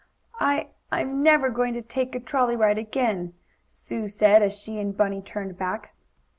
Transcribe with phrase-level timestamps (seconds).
[0.39, 3.35] "I I'm never going to take a trolley ride again,"
[3.67, 5.93] Sue said, as she and Bunny turned back.